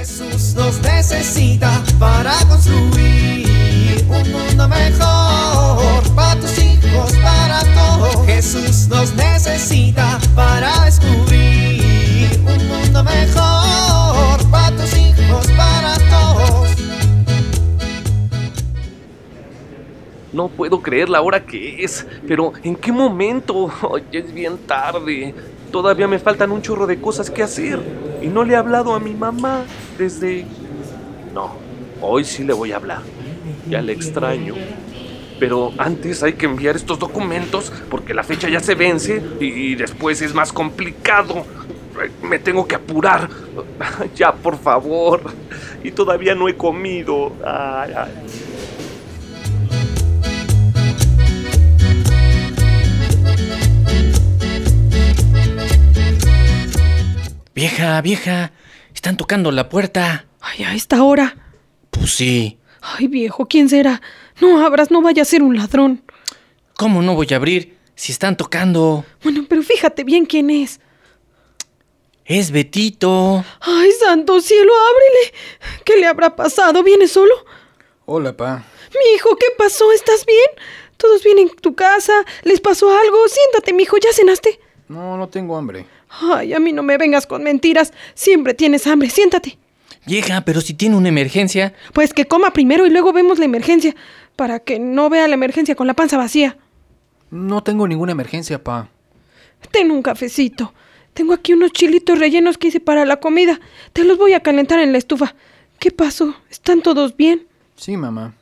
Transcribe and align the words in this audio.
Jesús 0.00 0.54
nos 0.54 0.80
necesita 0.80 1.84
para 1.98 2.32
construir 2.48 4.02
un 4.08 4.32
mundo 4.32 4.66
mejor 4.66 6.14
para 6.16 6.40
tus 6.40 6.58
hijos, 6.58 7.12
para 7.22 7.60
todos. 7.74 8.24
Jesús 8.24 8.88
nos 8.88 9.14
necesita 9.14 10.18
para 10.34 10.86
descubrir 10.86 12.30
un 12.38 12.66
mundo 12.66 13.04
mejor 13.04 14.50
para 14.50 14.74
tus 14.74 14.96
hijos, 14.96 15.46
para 15.48 15.94
todos. 16.08 16.70
No 20.32 20.48
puedo 20.48 20.80
creer 20.80 21.10
la 21.10 21.20
hora 21.20 21.44
que 21.44 21.84
es, 21.84 22.06
pero 22.26 22.54
¿en 22.62 22.74
qué 22.74 22.90
momento? 22.90 23.70
Ya 24.10 24.20
es 24.20 24.32
bien 24.32 24.56
tarde. 24.66 25.34
Todavía 25.70 26.08
me 26.08 26.18
faltan 26.18 26.52
un 26.52 26.62
chorro 26.62 26.86
de 26.86 26.98
cosas 26.98 27.30
que 27.30 27.42
hacer. 27.42 27.78
Y 28.22 28.28
no 28.28 28.44
le 28.44 28.54
he 28.54 28.56
hablado 28.56 28.94
a 28.94 29.00
mi 29.00 29.14
mamá 29.14 29.64
desde... 30.00 30.46
No, 31.34 31.52
hoy 32.00 32.24
sí 32.24 32.42
le 32.42 32.54
voy 32.54 32.72
a 32.72 32.76
hablar. 32.76 33.02
Ya 33.68 33.82
le 33.82 33.92
extraño. 33.92 34.54
Pero 35.38 35.72
antes 35.78 36.22
hay 36.22 36.32
que 36.32 36.46
enviar 36.46 36.74
estos 36.76 36.98
documentos 36.98 37.70
porque 37.90 38.14
la 38.14 38.24
fecha 38.24 38.48
ya 38.48 38.60
se 38.60 38.74
vence 38.74 39.22
y 39.40 39.74
después 39.74 40.22
es 40.22 40.34
más 40.34 40.52
complicado. 40.52 41.44
Me 42.22 42.38
tengo 42.38 42.66
que 42.66 42.74
apurar. 42.74 43.28
Ya, 44.16 44.32
por 44.32 44.58
favor. 44.58 45.20
Y 45.84 45.90
todavía 45.90 46.34
no 46.34 46.48
he 46.48 46.56
comido. 46.56 47.32
Vieja, 57.54 58.00
vieja, 58.00 58.52
están 58.94 59.16
tocando 59.16 59.50
la 59.50 59.68
puerta. 59.68 60.26
Ay, 60.40 60.64
a 60.64 60.74
esta 60.74 61.02
hora. 61.02 61.36
Pues 61.90 62.10
sí. 62.12 62.58
Ay, 62.80 63.08
viejo, 63.08 63.46
¿quién 63.46 63.68
será? 63.68 64.00
No 64.40 64.64
abras, 64.64 64.90
no 64.90 65.02
vaya 65.02 65.22
a 65.22 65.26
ser 65.26 65.42
un 65.42 65.56
ladrón. 65.56 66.02
¿Cómo 66.76 67.02
no 67.02 67.14
voy 67.14 67.28
a 67.32 67.36
abrir 67.36 67.76
si 67.94 68.12
están 68.12 68.36
tocando? 68.36 69.04
Bueno, 69.22 69.44
pero 69.48 69.62
fíjate 69.62 70.04
bien 70.04 70.24
quién 70.24 70.50
es. 70.50 70.80
Es 72.24 72.50
Betito. 72.50 73.44
Ay, 73.60 73.90
santo 73.92 74.40
cielo, 74.40 74.72
ábrele. 74.72 75.34
¿Qué 75.84 75.96
le 75.98 76.06
habrá 76.06 76.36
pasado? 76.36 76.82
¿Viene 76.82 77.08
solo? 77.08 77.34
Hola, 78.06 78.36
pa. 78.36 78.64
Mi 78.92 79.14
hijo, 79.14 79.36
¿qué 79.36 79.46
pasó? 79.58 79.92
¿Estás 79.92 80.24
bien? 80.24 80.66
¿Todos 80.96 81.22
bien 81.22 81.38
en 81.38 81.48
tu 81.50 81.74
casa? 81.74 82.12
¿Les 82.44 82.60
pasó 82.60 82.90
algo? 82.96 83.26
Siéntate, 83.28 83.72
mi 83.72 83.82
hijo, 83.82 83.96
¿ya 83.98 84.10
cenaste? 84.12 84.60
No, 84.88 85.16
no 85.16 85.28
tengo 85.28 85.56
hambre. 85.56 85.86
Ay, 86.10 86.52
a 86.54 86.60
mí 86.60 86.72
no 86.72 86.82
me 86.82 86.98
vengas 86.98 87.26
con 87.26 87.42
mentiras. 87.42 87.92
Siempre 88.14 88.54
tienes 88.54 88.86
hambre. 88.86 89.10
Siéntate. 89.10 89.58
Vieja, 90.06 90.40
pero 90.42 90.60
si 90.60 90.74
tiene 90.74 90.96
una 90.96 91.08
emergencia. 91.08 91.72
Pues 91.92 92.12
que 92.12 92.26
coma 92.26 92.52
primero 92.52 92.86
y 92.86 92.90
luego 92.90 93.12
vemos 93.12 93.38
la 93.38 93.44
emergencia. 93.44 93.94
Para 94.36 94.58
que 94.60 94.78
no 94.78 95.08
vea 95.10 95.28
la 95.28 95.34
emergencia 95.34 95.74
con 95.74 95.86
la 95.86 95.94
panza 95.94 96.16
vacía. 96.16 96.56
No 97.30 97.62
tengo 97.62 97.86
ninguna 97.86 98.12
emergencia, 98.12 98.62
pa. 98.62 98.88
Ten 99.70 99.90
un 99.90 100.02
cafecito. 100.02 100.72
Tengo 101.14 101.34
aquí 101.34 101.52
unos 101.52 101.72
chilitos 101.72 102.18
rellenos 102.18 102.58
que 102.58 102.68
hice 102.68 102.80
para 102.80 103.04
la 103.04 103.18
comida. 103.18 103.60
Te 103.92 104.04
los 104.04 104.18
voy 104.18 104.32
a 104.32 104.40
calentar 104.40 104.80
en 104.80 104.92
la 104.92 104.98
estufa. 104.98 105.34
¿Qué 105.78 105.90
pasó? 105.90 106.34
¿Están 106.50 106.82
todos 106.82 107.16
bien? 107.16 107.46
Sí, 107.76 107.96
mamá. 107.96 108.34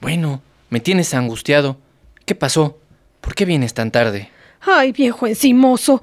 Bueno, 0.00 0.42
me 0.70 0.80
tienes 0.80 1.14
angustiado. 1.14 1.78
¿Qué 2.24 2.34
pasó? 2.34 2.78
¿Por 3.20 3.34
qué 3.34 3.44
vienes 3.44 3.74
tan 3.74 3.90
tarde? 3.90 4.30
Ay, 4.60 4.92
viejo 4.92 5.26
encimoso. 5.26 6.02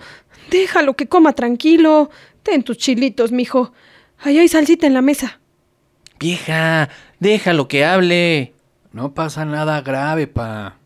Déjalo 0.52 0.96
que 0.96 1.08
coma 1.08 1.34
tranquilo. 1.34 2.12
Ten 2.44 2.64
tus 2.64 2.78
chilitos, 2.78 3.32
mijo. 3.32 3.72
Ahí 4.20 4.38
hay 4.38 4.48
salsita 4.48 4.86
en 4.86 4.94
la 4.94 5.02
mesa. 5.02 5.40
Vieja, 6.20 6.90
déjalo 7.20 7.68
que 7.68 7.86
hable. 7.86 8.54
No 8.92 9.14
pasa 9.14 9.46
nada 9.46 9.82
grave, 9.82 10.28
pa. 10.28 10.78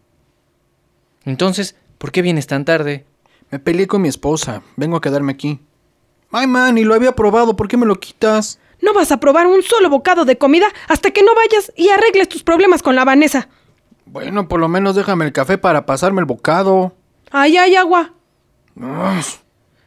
Entonces, 1.26 1.76
¿por 1.98 2.12
qué 2.12 2.22
vienes 2.22 2.48
tan 2.48 2.64
tarde? 2.64 3.06
Me 3.50 3.60
peleé 3.60 3.88
con 3.88 4.02
mi 4.04 4.08
esposa. 4.08 4.62
Vengo 4.76 4.98
a 4.98 5.02
quedarme 5.02 5.34
aquí. 5.34 5.60
Ay, 6.32 6.48
man, 6.48 6.78
y 6.78 6.84
lo 6.84 6.94
había 6.94 7.14
probado. 7.14 7.56
¿Por 7.56 7.68
qué 7.68 7.76
me 7.76 7.86
lo 7.86 8.00
quitas? 8.00 8.60
No 8.82 8.94
vas 8.94 9.12
a 9.12 9.20
probar 9.20 9.48
un 9.48 9.64
solo 9.64 9.90
bocado 9.90 10.26
de 10.26 10.38
comida 10.38 10.68
hasta 10.88 11.12
que 11.12 11.24
no 11.24 11.34
vayas 11.34 11.74
y 11.76 11.90
arregles 11.90 12.30
tus 12.30 12.44
problemas 12.44 12.84
con 12.84 12.96
la 12.96 13.06
Vanessa. 13.06 13.50
Bueno, 14.06 14.48
por 14.48 14.60
lo 14.60 14.68
menos 14.68 14.96
déjame 14.96 15.26
el 15.26 15.34
café 15.34 15.58
para 15.58 15.86
pasarme 15.88 16.20
el 16.20 16.26
bocado. 16.26 16.94
Ahí 17.32 17.58
hay 17.58 17.76
agua. 17.76 18.14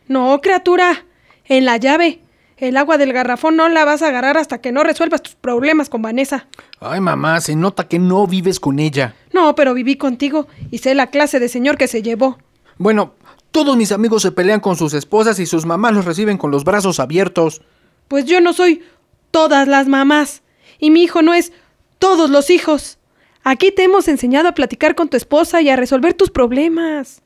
No, 0.08 0.40
criatura. 0.40 1.04
En 1.44 1.64
la 1.64 1.76
llave. 1.76 2.20
El 2.56 2.76
agua 2.76 2.98
del 2.98 3.12
garrafón 3.12 3.54
no 3.54 3.68
la 3.68 3.84
vas 3.84 4.02
a 4.02 4.08
agarrar 4.08 4.36
hasta 4.36 4.60
que 4.60 4.72
no 4.72 4.82
resuelvas 4.82 5.22
tus 5.22 5.36
problemas 5.36 5.88
con 5.88 6.02
Vanessa. 6.02 6.48
Ay, 6.80 7.00
mamá, 7.00 7.40
se 7.40 7.54
nota 7.54 7.86
que 7.86 8.00
no 8.00 8.26
vives 8.26 8.58
con 8.58 8.80
ella. 8.80 9.14
No, 9.32 9.54
pero 9.54 9.74
viví 9.74 9.96
contigo 9.96 10.48
y 10.72 10.78
sé 10.78 10.96
la 10.96 11.06
clase 11.06 11.38
de 11.38 11.48
señor 11.48 11.78
que 11.78 11.86
se 11.86 12.02
llevó. 12.02 12.38
Bueno, 12.76 13.14
todos 13.52 13.76
mis 13.76 13.92
amigos 13.92 14.22
se 14.22 14.32
pelean 14.32 14.58
con 14.58 14.76
sus 14.76 14.92
esposas 14.92 15.38
y 15.38 15.46
sus 15.46 15.66
mamás 15.66 15.92
los 15.92 16.04
reciben 16.04 16.36
con 16.36 16.50
los 16.50 16.64
brazos 16.64 16.98
abiertos. 16.98 17.62
Pues 18.08 18.24
yo 18.24 18.40
no 18.40 18.52
soy 18.52 18.82
todas 19.30 19.68
las 19.68 19.86
mamás. 19.86 20.42
Y 20.80 20.90
mi 20.90 21.04
hijo 21.04 21.22
no 21.22 21.34
es 21.34 21.52
todos 22.00 22.28
los 22.28 22.50
hijos. 22.50 22.98
Aquí 23.44 23.70
te 23.70 23.84
hemos 23.84 24.08
enseñado 24.08 24.48
a 24.48 24.52
platicar 24.52 24.96
con 24.96 25.08
tu 25.08 25.16
esposa 25.16 25.62
y 25.62 25.70
a 25.70 25.76
resolver 25.76 26.14
tus 26.14 26.30
problemas. 26.30 27.22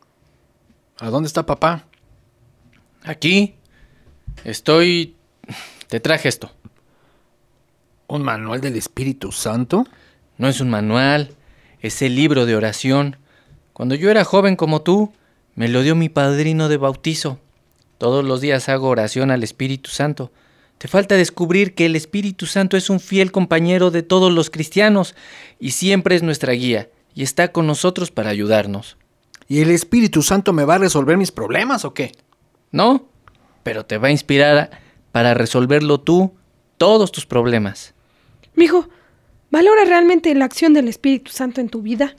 ¿A 0.99 1.09
dónde 1.09 1.27
está 1.27 1.47
papá? 1.47 1.87
Aquí. 3.05 3.55
Estoy... 4.45 5.17
Te 5.89 6.01
traje 6.01 6.29
esto. 6.29 6.51
¿Un 8.07 8.23
manual 8.23 8.61
del 8.61 8.77
Espíritu 8.77 9.33
Santo? 9.33 9.87
No 10.39 10.49
es 10.49 10.61
un 10.61 10.71
manual, 10.71 11.35
es 11.81 12.03
el 12.03 12.17
libro 12.17 12.47
de 12.47 12.57
oración. 12.57 13.17
Cuando 13.73 13.95
yo 13.95 14.11
era 14.11 14.25
joven 14.25 14.57
como 14.57 14.83
tú, 14.83 15.13
me 15.55 15.69
lo 15.69 15.83
dio 15.83 15.95
mi 15.95 16.09
padrino 16.09 16.69
de 16.69 16.79
bautizo. 16.79 17.39
Todos 17.99 18.25
los 18.25 18.41
días 18.41 18.69
hago 18.69 18.89
oración 18.89 19.31
al 19.31 19.43
Espíritu 19.43 19.91
Santo. 19.91 20.33
Te 20.79 20.89
falta 20.89 21.15
descubrir 21.15 21.75
que 21.75 21.87
el 21.87 21.95
Espíritu 21.95 22.47
Santo 22.47 22.77
es 22.77 22.91
un 22.91 22.99
fiel 22.99 23.31
compañero 23.31 23.91
de 23.91 24.03
todos 24.03 24.33
los 24.33 24.51
cristianos 24.51 25.15
y 25.61 25.71
siempre 25.71 26.17
es 26.17 26.23
nuestra 26.23 26.53
guía 26.55 26.89
y 27.15 27.23
está 27.23 27.53
con 27.53 27.67
nosotros 27.67 28.11
para 28.11 28.31
ayudarnos. 28.31 28.97
¿Y 29.47 29.61
el 29.61 29.71
Espíritu 29.71 30.23
Santo 30.23 30.53
me 30.53 30.65
va 30.65 30.77
a 30.77 30.79
resolver 30.79 31.17
mis 31.17 31.31
problemas 31.31 31.85
o 31.85 31.95
qué? 31.95 32.13
¿No? 32.73 33.07
Pero 33.63 33.87
te 33.87 33.99
va 33.99 34.09
a 34.09 34.13
inspirar 34.13 34.71
para 35.13 35.35
resolverlo 35.35 36.01
tú, 36.01 36.33
todos 36.79 37.13
tus 37.13 37.27
problemas. 37.27 37.95
Mijo, 38.55 38.89
¿valora 39.51 39.85
realmente 39.85 40.35
la 40.35 40.47
acción 40.47 40.75
del 40.75 40.89
Espíritu 40.89 41.31
Santo 41.31 41.61
en 41.61 41.69
tu 41.69 41.83
vida? 41.83 42.17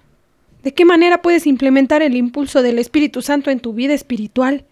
¿De 0.64 0.74
qué 0.74 0.86
manera 0.86 1.22
puedes 1.22 1.46
implementar 1.46 2.02
el 2.02 2.16
impulso 2.16 2.62
del 2.62 2.80
Espíritu 2.80 3.22
Santo 3.22 3.52
en 3.52 3.60
tu 3.60 3.74
vida 3.74 3.94
espiritual? 3.94 4.66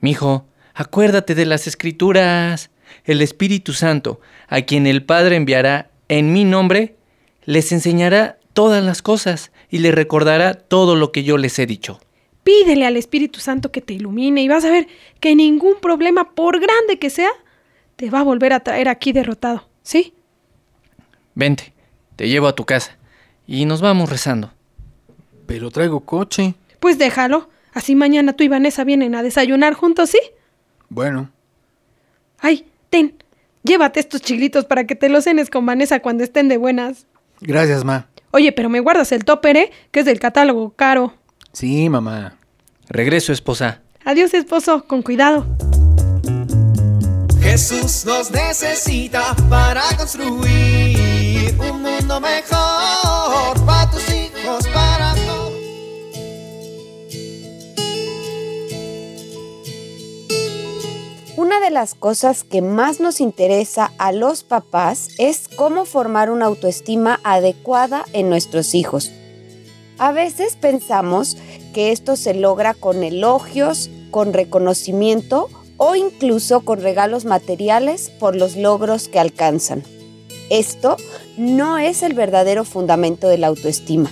Mijo, 0.00 0.46
acuérdate 0.74 1.34
de 1.34 1.46
las 1.46 1.66
escrituras. 1.66 2.70
El 3.04 3.20
Espíritu 3.20 3.72
Santo, 3.72 4.20
a 4.46 4.62
quien 4.62 4.86
el 4.86 5.04
Padre 5.04 5.36
enviará 5.36 5.90
en 6.08 6.32
mi 6.32 6.44
nombre, 6.44 6.94
les 7.44 7.72
enseñará 7.72 8.38
todas 8.52 8.84
las 8.84 9.02
cosas 9.02 9.50
y 9.68 9.78
les 9.78 9.94
recordará 9.94 10.54
todo 10.54 10.94
lo 10.94 11.10
que 11.10 11.24
yo 11.24 11.38
les 11.38 11.58
he 11.58 11.66
dicho. 11.66 12.00
Pídele 12.44 12.86
al 12.86 12.96
Espíritu 12.96 13.40
Santo 13.40 13.72
que 13.72 13.80
te 13.80 13.94
ilumine 13.94 14.42
y 14.42 14.48
vas 14.48 14.64
a 14.64 14.70
ver 14.70 14.86
que 15.20 15.34
ningún 15.34 15.80
problema, 15.80 16.30
por 16.34 16.60
grande 16.60 16.98
que 16.98 17.10
sea, 17.10 17.30
te 17.96 18.10
va 18.10 18.20
a 18.20 18.24
volver 18.24 18.52
a 18.52 18.60
traer 18.60 18.88
aquí 18.88 19.12
derrotado, 19.12 19.66
¿sí? 19.82 20.14
Vente, 21.34 21.72
te 22.16 22.28
llevo 22.28 22.46
a 22.46 22.54
tu 22.54 22.64
casa 22.64 22.96
y 23.46 23.64
nos 23.64 23.80
vamos 23.80 24.10
rezando. 24.10 24.52
Pero 25.46 25.70
traigo 25.70 26.00
coche. 26.00 26.54
Pues 26.80 26.98
déjalo, 26.98 27.48
así 27.72 27.94
mañana 27.94 28.34
tú 28.34 28.44
y 28.44 28.48
Vanessa 28.48 28.84
vienen 28.84 29.14
a 29.14 29.22
desayunar 29.22 29.74
juntos, 29.74 30.10
¿sí? 30.10 30.20
Bueno, 30.88 31.30
Ay, 32.38 32.66
ten, 32.90 33.14
llévate 33.62 34.00
estos 34.00 34.20
chilitos 34.20 34.66
para 34.66 34.84
que 34.86 34.94
te 34.94 35.08
los 35.08 35.24
cenes 35.24 35.48
con 35.48 35.64
Vanessa 35.64 36.00
cuando 36.00 36.24
estén 36.24 36.48
de 36.48 36.58
buenas. 36.58 37.06
gracias, 37.40 37.84
ma. 37.84 38.06
Oye, 38.32 38.52
pero 38.52 38.68
me 38.68 38.80
guardas 38.80 39.12
el 39.12 39.24
topper, 39.24 39.56
¿eh? 39.56 39.70
Que 39.90 40.00
es 40.00 40.06
del 40.06 40.20
catálogo 40.20 40.74
caro. 40.76 41.14
Sí, 41.54 41.88
mamá. 41.88 42.36
Regreso, 42.88 43.32
esposa. 43.32 43.80
Adiós, 44.04 44.34
esposo, 44.34 44.84
con 44.86 45.02
cuidado. 45.02 45.46
Jesús 47.40 48.04
nos 48.04 48.30
necesita 48.32 49.36
para 49.48 49.82
construir 49.96 51.56
un 51.60 51.80
mundo 51.80 52.20
mejor 52.20 53.64
para 53.64 53.90
tus 53.90 54.02
hijos, 54.12 54.66
para 54.74 55.14
todos. 55.14 55.54
Una 61.36 61.60
de 61.60 61.70
las 61.70 61.94
cosas 61.94 62.42
que 62.42 62.62
más 62.62 62.98
nos 62.98 63.20
interesa 63.20 63.92
a 63.98 64.10
los 64.10 64.42
papás 64.42 65.10
es 65.18 65.48
cómo 65.54 65.84
formar 65.84 66.30
una 66.30 66.46
autoestima 66.46 67.20
adecuada 67.22 68.04
en 68.12 68.28
nuestros 68.28 68.74
hijos. 68.74 69.12
A 69.98 70.12
veces 70.12 70.56
pensamos 70.60 71.36
que 71.72 71.92
esto 71.92 72.16
se 72.16 72.34
logra 72.34 72.74
con 72.74 73.04
elogios, 73.04 73.90
con 74.10 74.32
reconocimiento 74.32 75.48
o 75.76 75.94
incluso 75.94 76.60
con 76.60 76.80
regalos 76.80 77.24
materiales 77.24 78.10
por 78.10 78.34
los 78.36 78.56
logros 78.56 79.08
que 79.08 79.18
alcanzan. 79.18 79.84
Esto 80.50 80.96
no 81.36 81.78
es 81.78 82.02
el 82.02 82.14
verdadero 82.14 82.64
fundamento 82.64 83.28
de 83.28 83.38
la 83.38 83.46
autoestima. 83.48 84.10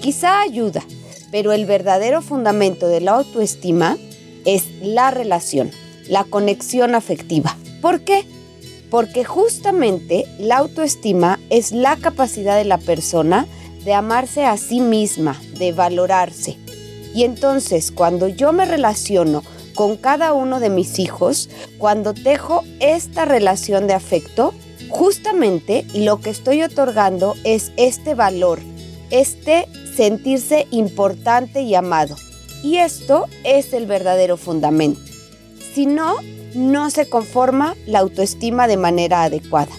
Quizá 0.00 0.40
ayuda, 0.40 0.82
pero 1.30 1.52
el 1.52 1.66
verdadero 1.66 2.22
fundamento 2.22 2.88
de 2.88 3.00
la 3.00 3.12
autoestima 3.12 3.98
es 4.44 4.64
la 4.82 5.10
relación, 5.10 5.70
la 6.08 6.24
conexión 6.24 6.94
afectiva. 6.94 7.56
¿Por 7.80 8.00
qué? 8.00 8.24
Porque 8.90 9.24
justamente 9.24 10.26
la 10.38 10.58
autoestima 10.58 11.40
es 11.50 11.72
la 11.72 11.96
capacidad 11.96 12.56
de 12.56 12.64
la 12.64 12.78
persona 12.78 13.46
de 13.84 13.94
amarse 13.94 14.44
a 14.44 14.56
sí 14.56 14.80
misma, 14.80 15.40
de 15.58 15.72
valorarse. 15.72 16.56
Y 17.14 17.24
entonces 17.24 17.92
cuando 17.92 18.28
yo 18.28 18.52
me 18.52 18.64
relaciono 18.64 19.42
con 19.74 19.96
cada 19.96 20.32
uno 20.32 20.60
de 20.60 20.70
mis 20.70 20.98
hijos, 20.98 21.48
cuando 21.78 22.14
tejo 22.14 22.62
esta 22.80 23.24
relación 23.24 23.86
de 23.86 23.94
afecto, 23.94 24.54
justamente 24.88 25.84
lo 25.94 26.20
que 26.20 26.30
estoy 26.30 26.62
otorgando 26.62 27.34
es 27.44 27.72
este 27.76 28.14
valor, 28.14 28.60
este 29.10 29.68
sentirse 29.96 30.66
importante 30.70 31.62
y 31.62 31.74
amado. 31.74 32.16
Y 32.62 32.78
esto 32.78 33.26
es 33.44 33.72
el 33.72 33.86
verdadero 33.86 34.36
fundamento. 34.36 35.00
Si 35.74 35.86
no, 35.86 36.16
no 36.54 36.90
se 36.90 37.08
conforma 37.08 37.76
la 37.86 37.98
autoestima 37.98 38.66
de 38.66 38.76
manera 38.76 39.24
adecuada. 39.24 39.72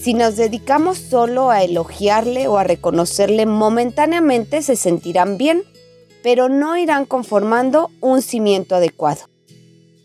Si 0.00 0.14
nos 0.14 0.36
dedicamos 0.36 0.96
solo 0.96 1.50
a 1.50 1.62
elogiarle 1.62 2.48
o 2.48 2.56
a 2.56 2.64
reconocerle 2.64 3.44
momentáneamente 3.44 4.62
se 4.62 4.74
sentirán 4.74 5.36
bien, 5.36 5.62
pero 6.22 6.48
no 6.48 6.78
irán 6.78 7.04
conformando 7.04 7.90
un 8.00 8.22
cimiento 8.22 8.76
adecuado. 8.76 9.26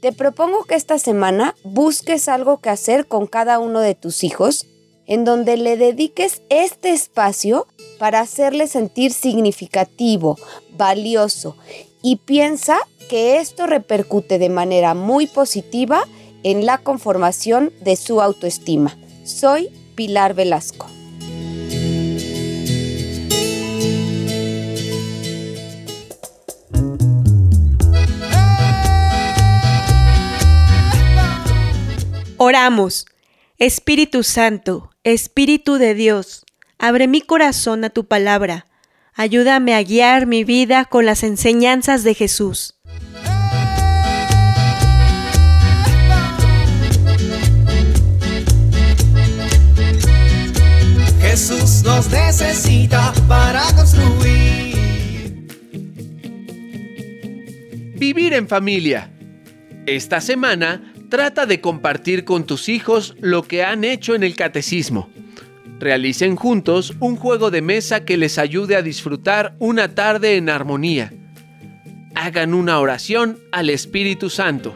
Te 0.02 0.12
propongo 0.12 0.66
que 0.66 0.76
esta 0.76 1.00
semana 1.00 1.56
busques 1.64 2.28
algo 2.28 2.58
que 2.58 2.70
hacer 2.70 3.08
con 3.08 3.26
cada 3.26 3.58
uno 3.60 3.80
de 3.80 3.96
tus 3.96 4.26
hijos, 4.26 4.68
en 5.06 5.24
donde 5.24 5.56
le 5.56 5.78
dediques 5.78 6.42
este 6.50 6.92
espacio 6.92 7.66
para 7.98 8.20
hacerle 8.20 8.68
sentir 8.68 9.14
significativo, 9.14 10.38
valioso, 10.74 11.56
y 12.02 12.18
piensa 12.18 12.80
que 13.08 13.38
esto 13.38 13.66
repercute 13.66 14.40
de 14.40 14.50
manera 14.50 14.94
muy 14.94 15.26
positiva 15.26 16.04
en 16.44 16.66
la 16.66 16.80
conformación 16.80 17.72
de 17.80 17.96
su 17.96 18.22
autoestima. 18.22 18.98
Soy 19.24 19.70
Pilar 19.96 20.34
Velasco. 20.34 20.88
Oramos. 32.38 33.06
Espíritu 33.58 34.24
Santo, 34.24 34.92
Espíritu 35.06 35.78
de 35.78 35.94
Dios, 35.94 36.46
abre 36.78 37.08
mi 37.08 37.22
corazón 37.22 37.86
a 37.86 37.90
tu 37.90 38.06
palabra. 38.06 38.66
Ayúdame 39.14 39.74
a 39.74 39.82
guiar 39.82 40.28
mi 40.28 40.44
vida 40.44 40.84
con 40.84 41.06
las 41.06 41.24
enseñanzas 41.24 42.04
de 42.04 42.14
Jesús. 42.14 42.76
Jesús 51.48 51.84
nos 51.84 52.10
necesita 52.10 53.14
para 53.28 53.62
construir. 53.76 55.46
Vivir 57.94 58.34
en 58.34 58.48
familia. 58.48 59.12
Esta 59.86 60.22
semana 60.22 60.92
trata 61.08 61.46
de 61.46 61.62
compartir 61.62 62.26
con 62.26 62.48
tus 62.48 62.68
hijos 62.68 63.16
lo 63.20 63.44
que 63.44 63.64
han 63.64 63.84
hecho 63.84 64.16
en 64.16 64.24
el 64.24 64.36
catecismo. 64.36 65.08
Realicen 65.80 66.36
juntos 66.36 66.96
un 67.00 67.16
juego 67.16 67.52
de 67.52 67.62
mesa 67.62 68.06
que 68.06 68.18
les 68.18 68.40
ayude 68.40 68.76
a 68.76 68.82
disfrutar 68.82 69.56
una 69.60 69.94
tarde 69.94 70.38
en 70.38 70.50
armonía. 70.50 71.14
Hagan 72.16 72.56
una 72.56 72.80
oración 72.80 73.38
al 73.52 73.70
Espíritu 73.70 74.32
Santo. 74.32 74.76